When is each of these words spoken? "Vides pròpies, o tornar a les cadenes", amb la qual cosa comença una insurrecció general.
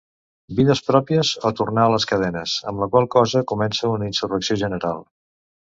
"Vides 0.59 0.79
pròpies, 0.87 1.33
o 1.49 1.51
tornar 1.61 1.83
a 1.89 1.93
les 1.97 2.09
cadenes", 2.13 2.57
amb 2.73 2.85
la 2.85 2.91
qual 2.97 3.09
cosa 3.19 3.47
comença 3.53 3.95
una 3.99 4.13
insurrecció 4.15 4.63
general. 4.67 5.09